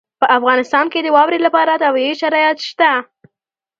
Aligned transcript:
په 0.19 0.25
افغانستان 0.37 0.85
کې 0.91 0.99
د 1.01 1.07
واورې 1.15 1.39
لپاره 1.45 1.79
طبیعي 1.83 2.13
شرایط 2.21 2.57
شته. 2.69 2.91